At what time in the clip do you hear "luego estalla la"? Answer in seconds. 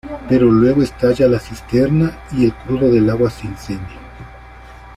0.49-1.39